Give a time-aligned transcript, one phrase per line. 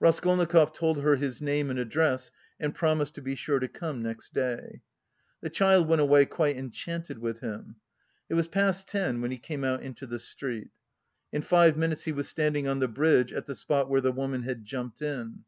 [0.00, 4.34] Raskolnikov told her his name and address and promised to be sure to come next
[4.34, 4.80] day.
[5.40, 7.76] The child went away quite enchanted with him.
[8.28, 10.72] It was past ten when he came out into the street.
[11.30, 14.42] In five minutes he was standing on the bridge at the spot where the woman
[14.42, 15.44] had jumped in.